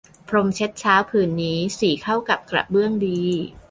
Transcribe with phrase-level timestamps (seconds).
[0.29, 3.19] พรมเช็ดเท้าผืนนี้สีเข้ากับกระเบื้องดี